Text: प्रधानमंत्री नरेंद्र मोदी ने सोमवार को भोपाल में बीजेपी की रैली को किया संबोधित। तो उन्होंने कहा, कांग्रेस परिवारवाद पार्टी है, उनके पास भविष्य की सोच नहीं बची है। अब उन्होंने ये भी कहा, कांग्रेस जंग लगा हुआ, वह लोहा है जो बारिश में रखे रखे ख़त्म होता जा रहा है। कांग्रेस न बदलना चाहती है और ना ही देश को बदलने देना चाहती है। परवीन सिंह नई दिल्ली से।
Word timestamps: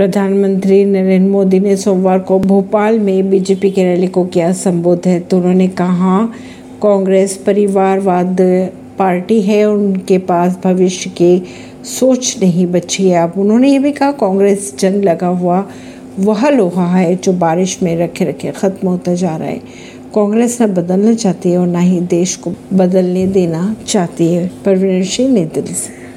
प्रधानमंत्री 0.00 0.84
नरेंद्र 0.84 1.30
मोदी 1.30 1.60
ने 1.60 1.76
सोमवार 1.76 2.18
को 2.18 2.38
भोपाल 2.38 2.98
में 2.98 3.30
बीजेपी 3.30 3.70
की 3.70 3.82
रैली 3.82 4.06
को 4.06 4.24
किया 4.24 4.52
संबोधित। 4.52 5.28
तो 5.28 5.36
उन्होंने 5.36 5.68
कहा, 5.68 6.26
कांग्रेस 6.82 7.36
परिवारवाद 7.36 8.36
पार्टी 8.98 9.42
है, 9.42 9.64
उनके 9.64 10.18
पास 10.18 10.58
भविष्य 10.64 11.10
की 11.10 11.42
सोच 11.84 12.36
नहीं 12.42 12.66
बची 12.66 13.08
है। 13.08 13.22
अब 13.22 13.32
उन्होंने 13.36 13.68
ये 13.68 13.78
भी 13.78 13.92
कहा, 13.92 14.12
कांग्रेस 14.12 14.74
जंग 14.78 15.04
लगा 15.04 15.26
हुआ, 15.26 15.66
वह 16.18 16.48
लोहा 16.48 16.96
है 16.96 17.16
जो 17.16 17.32
बारिश 17.32 17.82
में 17.82 17.96
रखे 17.96 18.24
रखे 18.24 18.50
ख़त्म 18.50 18.88
होता 18.88 19.14
जा 19.14 19.36
रहा 19.36 19.48
है। 19.48 19.60
कांग्रेस 20.14 20.62
न 20.62 20.66
बदलना 20.66 21.14
चाहती 21.14 21.50
है 21.50 21.58
और 21.58 21.66
ना 21.66 21.78
ही 21.78 22.00
देश 22.00 22.36
को 22.36 22.52
बदलने 22.72 23.26
देना 23.26 23.76
चाहती 23.86 24.34
है। 24.34 24.50
परवीन 24.64 25.04
सिंह 25.04 25.34
नई 25.34 25.44
दिल्ली 25.44 25.74
से। 25.74 25.99